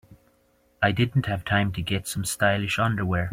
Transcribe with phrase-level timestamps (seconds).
[0.81, 3.29] I didn't have time to get some stylish underwear.